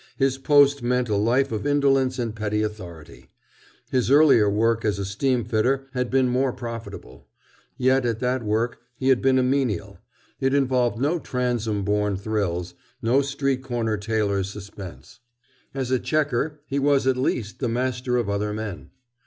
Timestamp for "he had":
8.97-9.21